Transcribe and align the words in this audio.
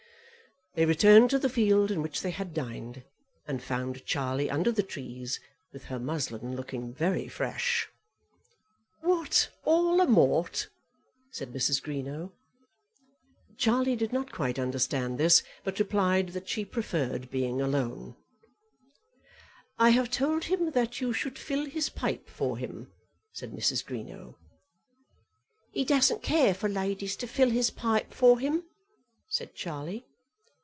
They 0.73 0.85
returned 0.85 1.29
to 1.31 1.37
the 1.37 1.49
field 1.49 1.91
in 1.91 2.01
which 2.01 2.21
they 2.21 2.31
had 2.31 2.53
dined, 2.53 3.03
and 3.45 3.61
found 3.61 4.05
Charlie 4.05 4.49
under 4.49 4.71
the 4.71 4.81
trees, 4.81 5.37
with 5.73 5.83
her 5.83 5.99
muslin 5.99 6.55
looking 6.55 6.93
very 6.93 7.27
fresh. 7.27 7.89
"What, 9.01 9.49
all 9.65 9.99
a 9.99 10.07
mort?" 10.07 10.69
said 11.29 11.51
Mrs. 11.51 11.83
Greenow. 11.83 12.31
Charlie 13.57 13.97
did 13.97 14.13
not 14.13 14.31
quite 14.31 14.57
understand 14.57 15.17
this, 15.17 15.43
but 15.65 15.77
replied 15.77 16.29
that 16.29 16.47
she 16.47 16.63
preferred 16.63 17.29
being 17.29 17.59
alone. 17.59 18.15
"I 19.77 19.89
have 19.89 20.09
told 20.09 20.45
him 20.45 20.71
that 20.71 21.01
you 21.01 21.11
should 21.11 21.37
fill 21.37 21.65
his 21.65 21.89
pipe 21.89 22.29
for 22.29 22.57
him," 22.57 22.93
said 23.33 23.51
Mrs. 23.51 23.85
Greenow. 23.85 24.37
"He 25.73 25.83
doesn't 25.83 26.23
care 26.23 26.53
for 26.53 26.69
ladies 26.69 27.17
to 27.17 27.27
fill 27.27 27.49
his 27.49 27.71
pipe 27.71 28.13
for 28.13 28.39
him," 28.39 28.63
said 29.27 29.53
Charlie. 29.53 30.05